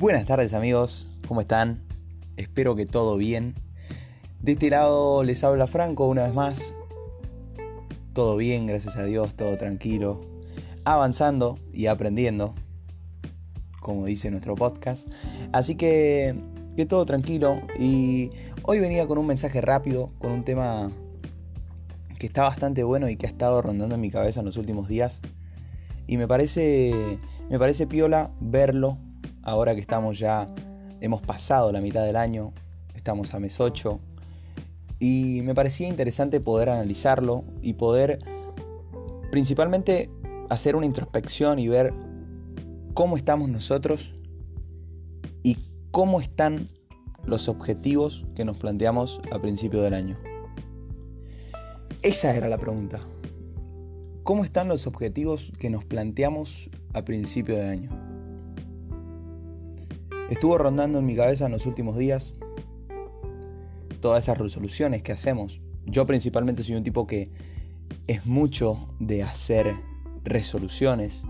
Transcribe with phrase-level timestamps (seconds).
[0.00, 1.82] Buenas tardes amigos, ¿cómo están?
[2.38, 3.54] Espero que todo bien.
[4.40, 6.74] De este lado les habla Franco una vez más.
[8.14, 10.22] Todo bien, gracias a Dios, todo tranquilo.
[10.86, 12.54] Avanzando y aprendiendo,
[13.82, 15.06] como dice nuestro podcast.
[15.52, 16.34] Así que,
[16.88, 17.60] todo tranquilo.
[17.78, 18.30] Y
[18.62, 20.90] hoy venía con un mensaje rápido, con un tema
[22.18, 24.88] que está bastante bueno y que ha estado rondando en mi cabeza en los últimos
[24.88, 25.20] días.
[26.06, 27.18] Y me parece,
[27.50, 28.96] me parece piola verlo
[29.50, 30.46] ahora que estamos ya,
[31.00, 32.52] hemos pasado la mitad del año,
[32.94, 34.00] estamos a mes 8.
[35.00, 38.20] Y me parecía interesante poder analizarlo y poder
[39.32, 40.08] principalmente
[40.50, 41.92] hacer una introspección y ver
[42.94, 44.14] cómo estamos nosotros
[45.42, 45.56] y
[45.90, 46.68] cómo están
[47.24, 50.18] los objetivos que nos planteamos a principio del año.
[52.02, 53.00] Esa era la pregunta.
[54.22, 57.99] ¿Cómo están los objetivos que nos planteamos a principio de año?
[60.30, 62.34] Estuvo rondando en mi cabeza en los últimos días
[64.00, 65.60] todas esas resoluciones que hacemos.
[65.86, 67.32] Yo principalmente soy un tipo que
[68.06, 69.74] es mucho de hacer
[70.22, 71.24] resoluciones.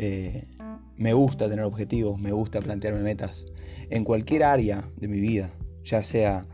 [0.00, 0.48] Eh,
[0.96, 3.46] me gusta tener objetivos, me gusta plantearme metas
[3.88, 5.50] en cualquier área de mi vida,
[5.84, 6.44] ya sea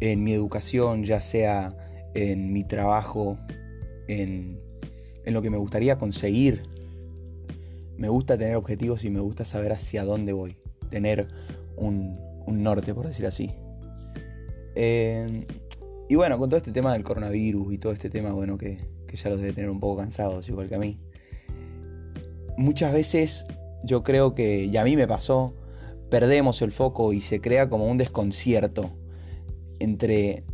[0.00, 1.76] en mi educación, ya sea
[2.14, 3.38] en mi trabajo,
[4.08, 4.60] en,
[5.24, 6.64] en lo que me gustaría conseguir.
[7.96, 10.56] Me gusta tener objetivos y me gusta saber hacia dónde voy,
[10.92, 11.26] tener
[11.76, 13.50] un, norte, por decir así.
[14.76, 15.46] Eh,
[16.08, 19.16] y bueno, con todo este tema del coronavirus y todo este tema, bueno, que, que
[19.16, 21.00] ya los debe tener un poco cansados, igual que a mí.
[22.56, 23.46] Muchas veces
[23.82, 25.54] yo creo que, y a mí me pasó,
[26.10, 28.90] perdemos el foco y se crea como un desconcierto
[29.80, 30.44] entre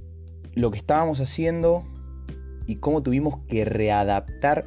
[0.55, 1.85] lo que estábamos haciendo
[2.67, 4.67] y cómo tuvimos que readaptar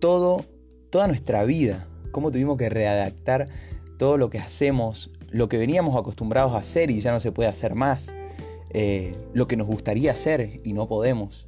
[0.00, 0.44] todo,
[0.90, 3.48] toda nuestra vida, cómo tuvimos que readaptar
[3.98, 7.48] todo lo que hacemos, lo que veníamos acostumbrados a hacer y ya no se puede
[7.48, 8.14] hacer más,
[8.70, 11.46] eh, lo que nos gustaría hacer y no podemos.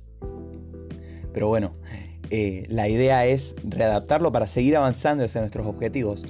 [1.33, 1.75] Pero bueno,
[2.31, 6.25] eh, la idea es readaptarlo para seguir avanzando hacia nuestros objetivos.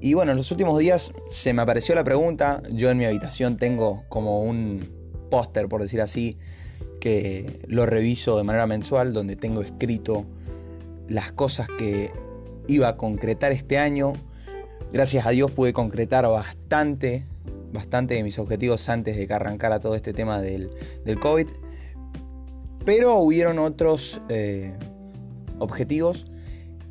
[0.00, 3.56] Y bueno, en los últimos días se me apareció la pregunta, yo en mi habitación
[3.56, 4.90] tengo como un
[5.30, 6.38] póster, por decir así,
[7.00, 10.26] que lo reviso de manera mensual, donde tengo escrito
[11.08, 12.10] las cosas que
[12.66, 14.14] iba a concretar este año.
[14.94, 17.26] Gracias a Dios pude concretar bastante,
[17.72, 20.70] bastante de mis objetivos antes de que arrancara todo este tema del,
[21.04, 21.48] del COVID.
[22.84, 24.72] Pero hubieron otros eh,
[25.58, 26.30] objetivos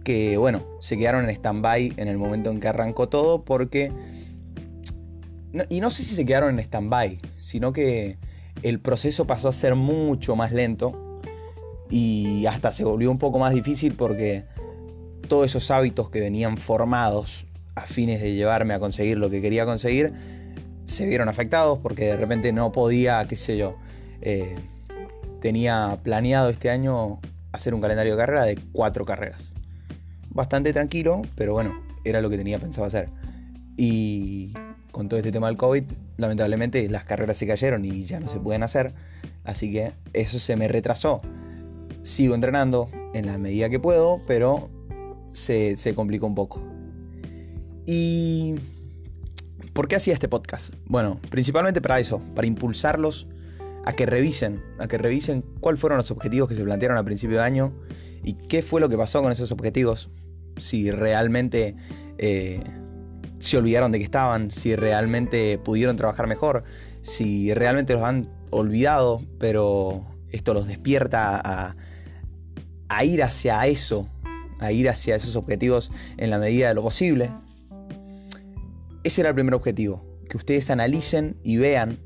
[0.04, 3.90] que, bueno, se quedaron en stand-by en el momento en que arrancó todo porque...
[5.70, 8.18] y no sé si se quedaron en stand-by, sino que
[8.64, 11.22] el proceso pasó a ser mucho más lento
[11.90, 14.44] y hasta se volvió un poco más difícil porque
[15.30, 19.66] todos esos hábitos que venían formados a fines de llevarme a conseguir lo que quería
[19.66, 20.14] conseguir
[20.86, 23.78] se vieron afectados porque de repente no podía, qué sé yo,
[24.22, 24.56] eh,
[25.42, 27.20] tenía planeado este año
[27.52, 29.52] hacer un calendario de carrera de cuatro carreras.
[30.30, 31.74] Bastante tranquilo, pero bueno,
[32.04, 33.10] era lo que tenía pensado hacer.
[33.78, 34.54] Y
[34.92, 35.84] con todo este tema del COVID,
[36.18, 38.94] lamentablemente las carreras se cayeron y ya no se pueden hacer.
[39.44, 41.22] Así que eso se me retrasó.
[42.02, 44.70] Sigo entrenando en la medida que puedo, pero
[45.32, 46.73] se, se complicó un poco.
[47.86, 48.56] ¿Y
[49.74, 50.74] por qué hacía este podcast?
[50.86, 53.28] Bueno, principalmente para eso, para impulsarlos
[53.86, 57.38] a que revisen, a que revisen cuáles fueron los objetivos que se plantearon a principio
[57.38, 57.74] de año
[58.24, 60.10] y qué fue lo que pasó con esos objetivos.
[60.58, 61.76] Si realmente
[62.18, 62.64] eh,
[63.40, 66.64] se olvidaron de que estaban, si realmente pudieron trabajar mejor,
[67.02, 71.76] si realmente los han olvidado, pero esto los despierta a,
[72.88, 74.08] a ir hacia eso,
[74.60, 77.32] a ir hacia esos objetivos en la medida de lo posible.
[79.04, 82.00] Ese era el primer objetivo, que ustedes analicen y vean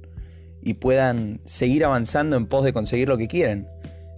[0.61, 3.67] y puedan seguir avanzando en pos de conseguir lo que quieren.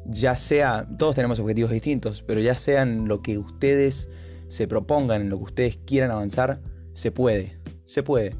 [0.05, 4.09] Ya sea, todos tenemos objetivos distintos, pero ya sean lo que ustedes
[4.47, 6.61] se propongan, en lo que ustedes quieran avanzar,
[6.93, 8.35] se puede, se puede.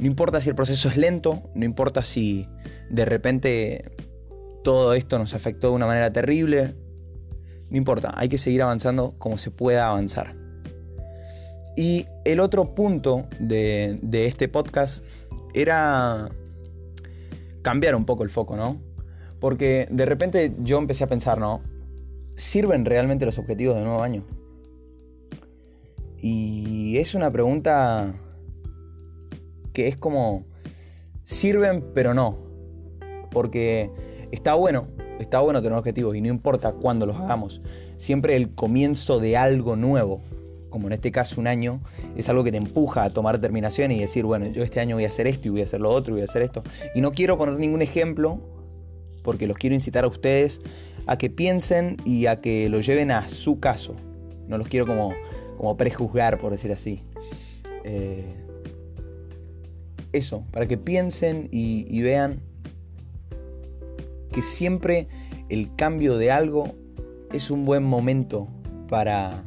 [0.00, 2.48] No importa si el proceso es lento, no importa si
[2.90, 3.96] de repente
[4.62, 6.74] todo esto nos afectó de una manera terrible,
[7.70, 10.37] no importa, hay que seguir avanzando como se pueda avanzar.
[11.78, 15.04] Y el otro punto de, este podcast
[15.54, 16.28] era
[17.62, 18.82] cambiar un poco el foco, ¿no?
[19.38, 21.62] Porque de repente yo empecé a pensar, ¿no?
[22.34, 24.26] ¿Sirven realmente los objetivos de nuevo año?
[26.16, 28.12] Y es una pregunta
[29.72, 30.46] que es como,
[31.22, 32.40] sirven pero no.
[33.30, 33.92] Porque
[34.32, 34.88] está bueno,
[35.20, 37.62] está bueno tener objetivos y no importa cuándo los hagamos.
[37.98, 40.22] Siempre el comienzo de algo nuevo
[40.70, 41.80] como en este caso un año,
[42.16, 45.04] es algo que te empuja a tomar determinación y decir, bueno, yo este año voy
[45.04, 46.62] a hacer esto y voy a hacer lo otro y voy a hacer esto.
[46.94, 48.40] Y no quiero poner ningún ejemplo,
[49.22, 50.60] porque los quiero incitar a ustedes
[51.06, 53.96] a que piensen y a que lo lleven a su caso.
[54.46, 55.12] No los quiero como,
[55.56, 57.02] como prejuzgar, por decir así.
[57.84, 58.34] Eh,
[60.12, 62.40] eso, para que piensen y vean
[64.32, 65.08] que siempre
[65.48, 66.74] el cambio de algo
[67.32, 68.48] es un buen momento
[68.88, 69.44] para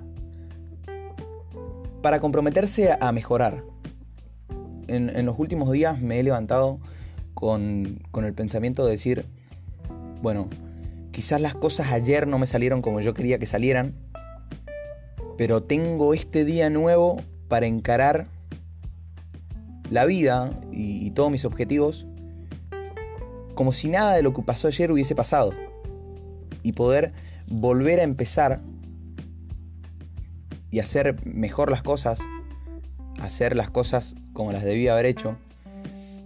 [2.02, 3.64] para comprometerse a mejorar.
[4.88, 6.80] En, los últimos días me he levantado
[7.34, 9.26] con, con el pensamiento de decir,
[10.22, 10.50] bueno,
[11.12, 13.94] quizás las cosas ayer no me salieron como yo quería que salieran,
[15.38, 18.28] pero tengo este día nuevo para encarar
[19.90, 22.06] la vida y, y, todos mis objetivos
[23.56, 25.54] como si nada de lo que pasó ayer hubiese pasado
[26.64, 27.12] y poder
[27.48, 28.62] volver a empezar
[30.72, 32.22] y hacer mejor las cosas,
[33.20, 35.38] hacer las cosas como las debía haber hecho.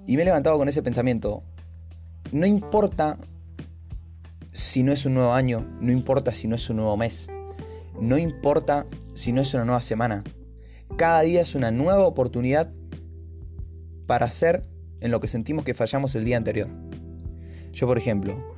[0.08, 1.44] Y me he levantado con ese pensamiento.
[2.32, 3.18] No importa
[4.52, 7.28] si no es un nuevo año, no importa si no es un nuevo mes,
[8.00, 10.24] no importa si no es una nueva semana.
[10.96, 12.72] Cada día es una nueva oportunidad
[14.06, 14.62] para hacer
[15.02, 16.70] en lo que sentimos que fallamos el día anterior.
[17.74, 18.56] Yo, por ejemplo,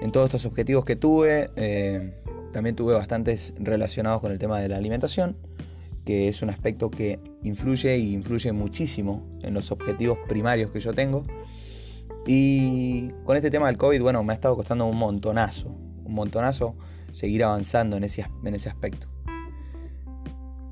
[0.00, 2.21] en todos estos objetivos que tuve, eh,
[2.52, 5.36] también tuve bastantes relacionados con el tema de la alimentación,
[6.04, 10.92] que es un aspecto que influye y influye muchísimo en los objetivos primarios que yo
[10.92, 11.24] tengo.
[12.26, 15.68] Y con este tema del COVID, bueno, me ha estado costando un montonazo,
[16.04, 16.76] un montonazo
[17.12, 19.08] seguir avanzando en ese, en ese aspecto.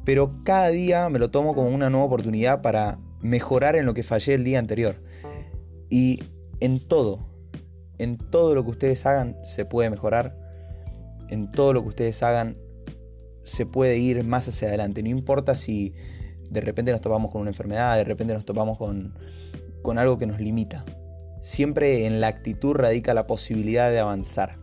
[0.04, 4.02] Pero cada día me lo tomo como una nueva oportunidad para mejorar en lo que
[4.02, 5.02] fallé el día anterior.
[5.88, 6.22] Y
[6.60, 7.28] en todo,
[7.98, 10.49] en todo lo que ustedes hagan se puede mejorar
[11.30, 12.58] en todo lo que ustedes hagan
[13.42, 15.02] se puede ir más hacia adelante.
[15.02, 15.94] No importa si
[16.50, 19.14] de repente nos topamos con una enfermedad, de repente nos topamos con,
[19.82, 20.84] con algo que nos limita.
[21.42, 24.58] Siempre en la actitud radica la posibilidad de avanzar.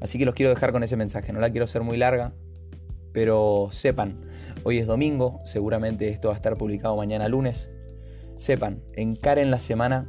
[0.00, 1.32] Así que los quiero dejar con ese mensaje.
[1.32, 2.32] No la quiero hacer muy larga,
[3.12, 4.20] pero sepan,
[4.62, 7.70] hoy es domingo, seguramente esto va a estar publicado mañana lunes.
[8.36, 10.08] Sepan, encaren la semana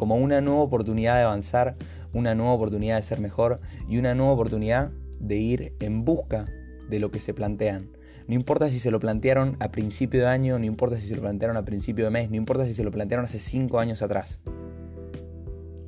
[0.00, 1.76] como una nueva oportunidad de avanzar,
[2.14, 6.46] una nueva oportunidad de ser mejor y una nueva oportunidad de ir en busca
[6.88, 7.90] de lo que se plantean.
[8.26, 11.20] No importa si se lo plantearon a principio de año, no importa si se lo
[11.20, 14.40] plantearon a principio de mes, no importa si se lo plantearon hace cinco años atrás.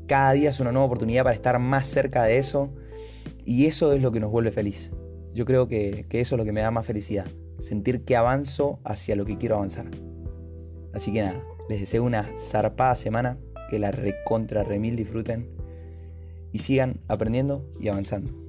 [0.06, 2.70] Cada día es una nueva oportunidad para estar más cerca de eso
[3.46, 4.92] y eso es lo que nos vuelve feliz.
[5.32, 8.78] Yo creo que, que eso es lo que me da más felicidad, sentir que avanzo
[8.84, 9.86] hacia lo que quiero avanzar.
[10.92, 13.38] Así que nada, les deseo una zarpada semana,
[13.72, 15.48] que la recontra remil disfruten
[16.52, 18.41] y sigan aprendiendo y avanzando.